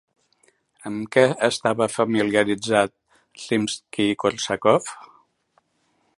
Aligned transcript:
Amb 0.89 1.09
què 1.15 1.25
estava 1.47 1.89
familiaritzat 1.97 2.95
Rimski-Kórsakov? 3.45 4.95